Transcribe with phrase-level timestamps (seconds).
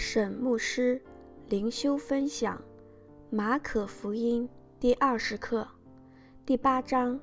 [0.00, 1.02] 沈牧师
[1.48, 2.56] 灵修分享
[3.30, 4.48] 《马可福音》
[4.78, 5.66] 第二十课
[6.46, 7.18] 第八章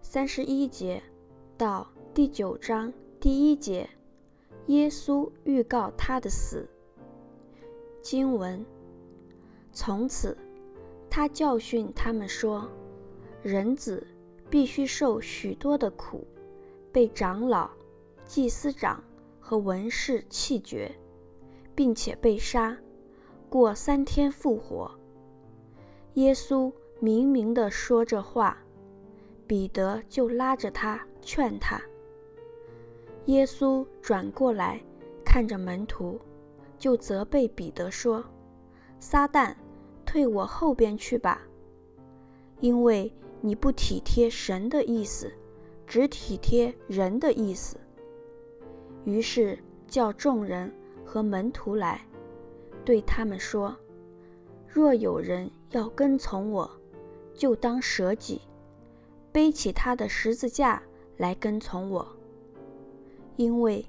[0.00, 1.02] 三十一节
[1.58, 3.90] 到第九章第一节，
[4.68, 6.68] 耶稣预告他的死。
[8.00, 8.64] 经文：
[9.72, 10.38] 从此，
[11.10, 12.70] 他教训他们说，
[13.42, 14.06] 人子
[14.48, 16.24] 必须受许多的苦，
[16.92, 17.68] 被长老、
[18.24, 19.02] 祭司长
[19.40, 20.94] 和文士弃绝。
[21.80, 22.76] 并且被杀，
[23.48, 24.90] 过三天复活。
[26.12, 28.58] 耶稣明明地说着话，
[29.46, 31.80] 彼得就拉着他劝他。
[33.24, 34.78] 耶稣转过来
[35.24, 36.20] 看着门徒，
[36.76, 38.22] 就责备彼得说
[39.00, 39.54] ：“撒旦，
[40.04, 41.40] 退我后边去吧，
[42.60, 43.10] 因为
[43.40, 45.32] 你不体贴神的意思，
[45.86, 47.78] 只体贴人的意思。”
[49.06, 50.70] 于是叫众人。
[51.10, 52.06] 和门徒来，
[52.84, 53.76] 对他们说
[54.72, 56.70] ：“若有人要跟从我，
[57.34, 58.42] 就当舍己，
[59.32, 60.80] 背起他的十字架
[61.16, 62.06] 来跟从我。
[63.34, 63.84] 因为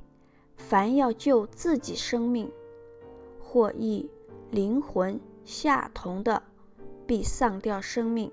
[0.58, 2.52] 凡要救自己生命，
[3.40, 4.10] 或益
[4.50, 6.42] 灵魂下同的，
[7.06, 8.32] 必丧掉生命；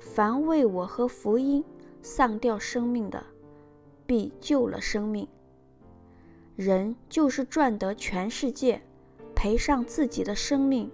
[0.00, 1.62] 凡为我和福音
[2.00, 3.22] 丧掉生命的，
[4.06, 5.28] 必救了生命。”
[6.56, 8.82] 人就是赚得全世界，
[9.34, 10.90] 赔上自己的生命，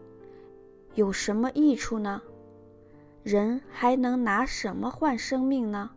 [0.95, 2.23] 有什么益处呢？
[3.25, 5.91] 人还能拿什么换生命呢？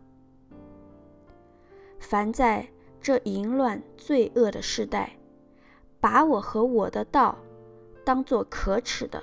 [2.00, 2.68] 凡在
[3.00, 5.16] 这淫乱罪恶的时代，
[6.00, 7.38] 把我和我的道
[8.04, 9.22] 当作可耻的，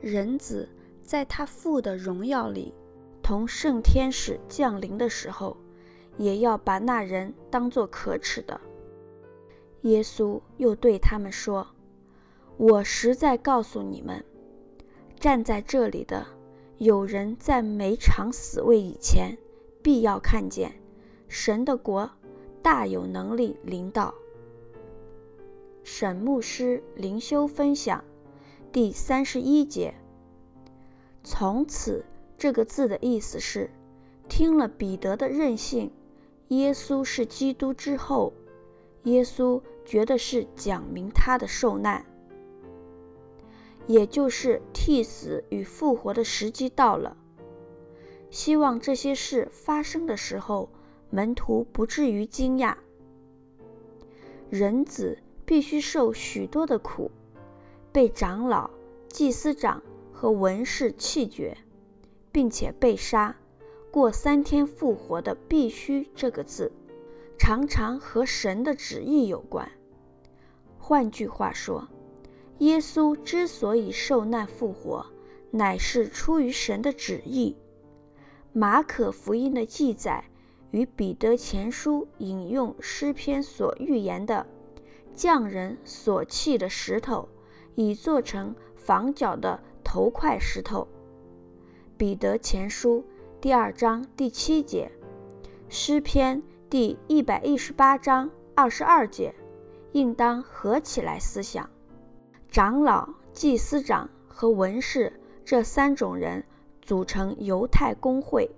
[0.00, 0.68] 人子
[1.02, 2.74] 在他父的荣耀里，
[3.22, 5.56] 同圣天使降临的时候，
[6.18, 8.60] 也要把那人当作可耻的。
[9.82, 11.66] 耶稣又对他们说
[12.56, 14.24] ：“我实在告诉你们，
[15.18, 16.24] 站在这里的
[16.78, 19.36] 有人在没尝死味以前，
[19.82, 20.72] 必要看见
[21.28, 22.08] 神的国
[22.62, 24.14] 大有能力临到。”
[25.82, 28.04] 沈牧师灵修分享
[28.70, 29.92] 第三十一节。
[31.24, 32.04] 从此
[32.38, 33.68] 这个字的意思是：
[34.28, 35.90] 听了彼得的任性，
[36.48, 38.32] 耶稣是基督之后。
[39.04, 42.04] 耶稣觉得是讲明他的受难，
[43.86, 47.16] 也就是替死与复活的时机到了。
[48.30, 50.68] 希望这些事发生的时候，
[51.10, 52.74] 门徒不至于惊讶。
[54.48, 57.10] 人子必须受许多的苦，
[57.90, 58.70] 被长老、
[59.08, 59.82] 祭司长
[60.12, 61.56] 和文士弃绝，
[62.30, 63.36] 并且被杀，
[63.90, 66.72] 过三天复活的“必须”这个字。
[67.44, 69.68] 常常和神的旨意有关。
[70.78, 71.88] 换句话说，
[72.58, 75.04] 耶稣之所以受难复活，
[75.50, 77.56] 乃是出于神的旨意。
[78.52, 80.24] 马可福音的记载
[80.70, 84.46] 与彼得前书引用诗篇所预言的
[85.12, 87.28] “匠人所弃的石头，
[87.74, 90.86] 已做成房角的头块石头”。
[91.98, 93.04] 彼得前书
[93.40, 94.92] 第二章第七节，
[95.68, 96.40] 诗篇。
[96.72, 99.34] 第一百一十八章二十二节，
[99.92, 101.68] 应当合起来思想。
[102.50, 105.12] 长老、祭司长和文士
[105.44, 106.42] 这三种人
[106.80, 108.50] 组成犹太公会，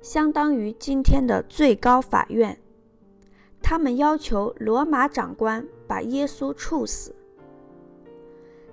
[0.00, 2.56] 相当于今天的最高法院。
[3.60, 7.12] 他们要求罗马长官把耶稣处死。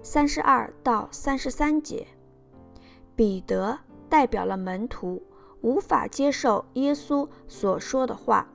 [0.03, 2.05] 三十二到三十三节，
[3.15, 5.19] 彼得代表了门徒。
[5.61, 8.47] 无法接受耶稣所说的话，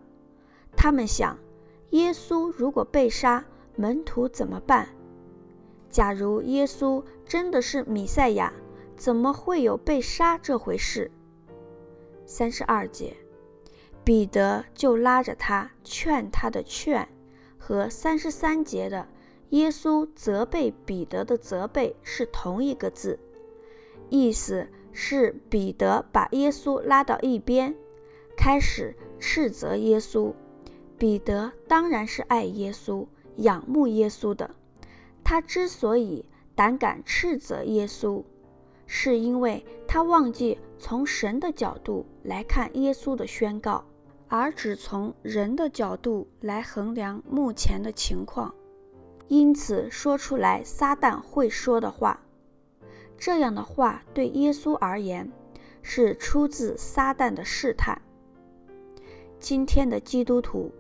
[0.77, 1.39] 他们想：
[1.91, 3.45] 耶稣如果被杀，
[3.77, 4.89] 门徒怎么办？
[5.89, 8.53] 假如耶稣真的是弥赛亚，
[8.97, 11.11] 怎么会有被杀这回事？
[12.27, 13.17] 三十二节，
[14.03, 17.09] 彼得就拉着他劝他的劝，
[17.57, 19.07] 和三十三节的
[19.51, 23.21] 耶稣责备彼得的责备是同一个字，
[24.11, 24.69] 意思。
[24.99, 27.75] 是彼得把耶稣拉到一边，
[28.35, 30.33] 开始斥责耶稣。
[30.97, 33.07] 彼得当然是爱耶稣、
[33.37, 34.51] 仰慕耶稣的。
[35.23, 38.25] 他之所以胆敢斥责耶稣，
[38.87, 43.85] 是因为他忘记从神的角度来看耶稣的宣告，
[44.29, 48.55] 而只从人的角度来衡量目前的情况，
[49.29, 52.23] 因此说出来撒旦会说的话。
[53.19, 55.31] 这样的话对耶稣而言
[55.83, 58.01] 是出自撒旦的试探。
[59.39, 60.73] 今天的基督徒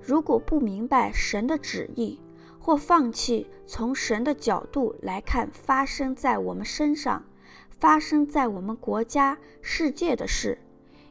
[0.00, 2.20] 如果不明白神的旨意，
[2.58, 7.24] 或放弃从神的角度来看发生在我们身上、
[7.70, 10.58] 发生在我们国家、世界的事，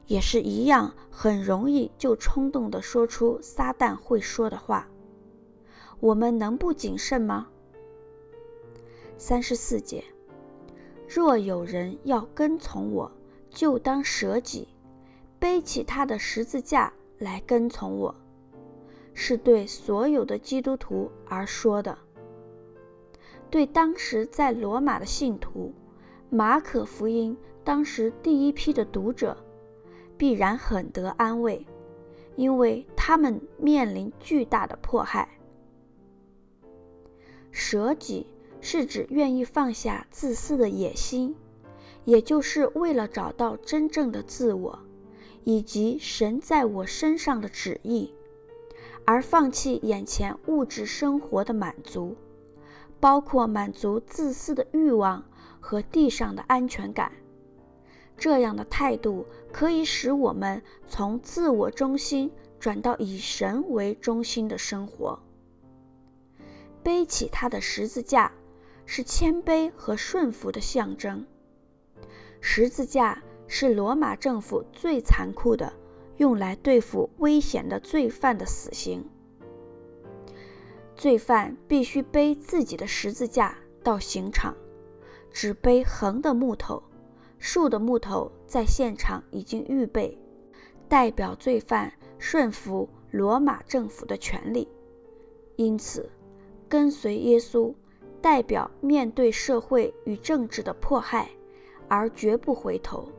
[0.07, 4.87] 也是一样，很容易就冲动地说出撒旦会说的话。
[5.99, 7.47] 我们能不谨慎吗？
[9.17, 10.03] 三十四节，
[11.13, 13.11] 若有人要跟从我，
[13.49, 14.69] 就当舍己，
[15.37, 18.15] 背起他的十字架来跟从我。
[19.13, 21.97] 是对所有的基督徒而说的。
[23.49, 25.73] 对当时在罗马的信徒，
[26.29, 29.35] 马可福音当时第一批的读者，
[30.17, 31.67] 必然很得安慰，
[32.37, 35.27] 因为他们面临巨大的迫害。
[37.51, 38.25] 舍己
[38.61, 41.35] 是指愿意放下自私的野心，
[42.05, 44.79] 也就是为了找到真正的自我，
[45.43, 48.13] 以及神在我身上的旨意。
[49.03, 52.15] 而放弃眼前物质生活的满足，
[52.99, 55.25] 包括满足自私的欲望
[55.59, 57.11] 和地上的安全感。
[58.15, 65.19] 这样的态度可以使我们从自我中心转到以神为中心的生活。
[66.83, 68.31] 背起他的十字架
[68.93, 71.25] 是谦卑和顺服的象征。
[72.41, 75.71] 十字架是罗马政府最残酷的。
[76.17, 79.09] 用来对付危险的罪犯的死刑，
[80.93, 84.53] 罪犯必须背自己的十字架到刑场，
[85.31, 86.83] 只背横的木头，
[87.39, 90.15] 竖的木头在现场已经预备，
[90.89, 94.67] 代表罪犯顺服罗马政府的权利。
[95.55, 96.11] 因此，
[96.67, 97.73] 跟随耶稣
[98.21, 101.29] 代表面对社会与政治的迫害
[101.87, 103.09] 而绝不回头。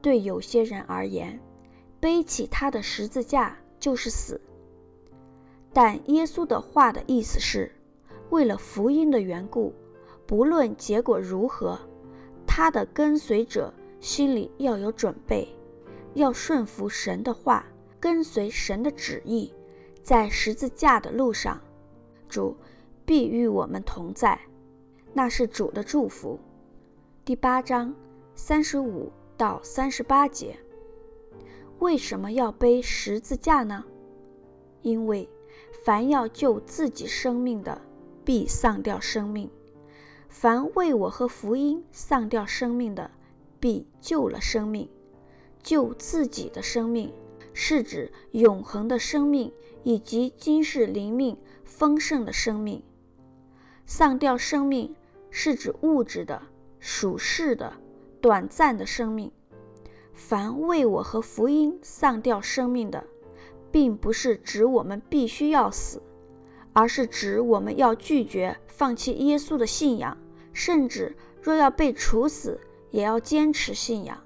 [0.00, 1.38] 对有些人而言，
[1.98, 4.40] 背起他的十字架就是死，
[5.72, 7.70] 但耶稣的话的意思是，
[8.30, 9.74] 为了福音的缘故，
[10.26, 11.78] 不论结果如何，
[12.46, 15.48] 他的跟随者心里要有准备，
[16.14, 17.66] 要顺服神的话，
[17.98, 19.52] 跟随神的旨意，
[20.02, 21.60] 在十字架的路上，
[22.26, 22.56] 主
[23.10, 24.38] 必与我们同在，
[25.12, 26.38] 那是主的祝福。
[27.24, 27.92] 第八章
[28.36, 30.56] 三十五到三十八节。
[31.80, 33.84] 为什么要背十字架呢？
[34.82, 35.28] 因为
[35.84, 37.82] 凡要救自己生命的，
[38.24, 39.48] 必丧掉生命；
[40.28, 43.10] 凡为我和福音丧掉生命的，
[43.58, 44.88] 必救了生命。
[45.64, 47.12] 救自己的生命，
[47.52, 49.52] 是指永恒的生命
[49.82, 52.84] 以及今世灵命丰盛的生命；
[53.86, 54.94] 丧掉生命，
[55.30, 56.40] 是指物质的、
[56.78, 57.72] 属世的、
[58.20, 59.30] 短暂的生命。
[60.12, 63.02] 凡为我和福音丧掉生命的，
[63.70, 66.02] 并不是指我们必须要死，
[66.72, 70.16] 而是指我们要拒绝放弃耶稣的信仰，
[70.52, 72.60] 甚至若要被处死，
[72.90, 74.18] 也要坚持信仰。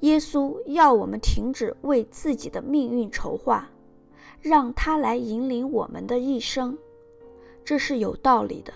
[0.00, 3.70] 耶稣要我们停止为自己的命运筹划，
[4.40, 6.76] 让他来引领我们的一生。
[7.64, 8.72] 这是有道理的，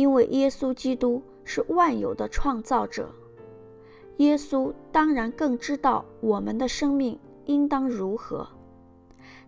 [0.00, 3.14] 因为耶稣基督是万有的创造者。
[4.16, 8.48] 耶稣当然更知道我们的生命应当如何，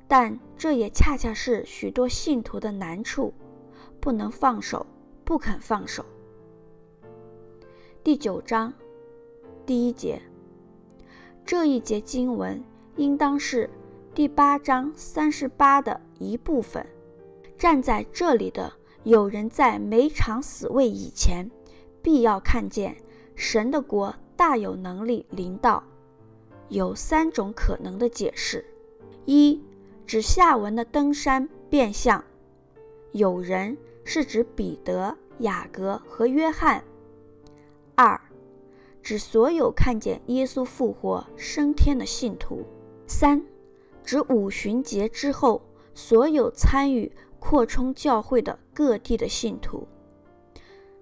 [0.06, 3.32] 但这也恰恰是许多信徒的难处，
[3.98, 4.84] 不能放手，
[5.24, 6.04] 不肯放手。
[8.04, 8.70] 第九章
[9.64, 10.20] 第一节，
[11.46, 12.62] 这一节经文
[12.96, 13.70] 应当是
[14.14, 16.86] 第八章三十八的一部分。
[17.56, 18.70] 站在这里的
[19.04, 21.50] 有人在每场死位以前，
[22.02, 22.96] 必要看见
[23.34, 24.14] 神的国。
[24.34, 25.84] 大有能力临到，
[26.68, 28.64] 有三种可能的解释：
[29.24, 29.62] 一，
[30.04, 32.24] 指下文的登山变相，
[33.12, 36.82] 有人是指彼得、雅各和约翰；
[37.94, 38.20] 二，
[39.00, 42.64] 指所有看见耶稣复活升天的信徒；
[43.06, 43.44] 三，
[44.02, 45.62] 指五旬节之后
[45.94, 47.12] 所有参与
[47.44, 49.86] 扩充教会的各地的信徒。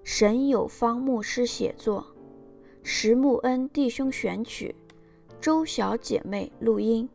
[0.02, 2.04] 神有方牧师写作。
[2.82, 4.75] 石木恩弟兄选曲，
[5.38, 7.06] 周小姐妹录音。